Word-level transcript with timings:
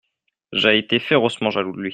J'ai 0.51 0.79
été 0.79 0.97
férocement 0.97 1.51
jaloux 1.51 1.73
de 1.75 1.81
lui. 1.83 1.89